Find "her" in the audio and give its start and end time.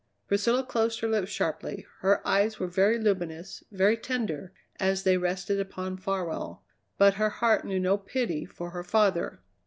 1.01-1.07, 1.99-2.27, 7.21-7.29, 8.71-8.83